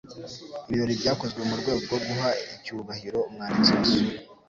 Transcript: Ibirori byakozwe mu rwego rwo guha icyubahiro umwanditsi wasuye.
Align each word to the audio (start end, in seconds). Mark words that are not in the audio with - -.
Ibirori 0.69 0.95
byakozwe 1.01 1.41
mu 1.49 1.55
rwego 1.59 1.79
rwo 1.85 1.97
guha 2.05 2.29
icyubahiro 2.55 3.17
umwanditsi 3.29 3.71
wasuye. 3.77 4.13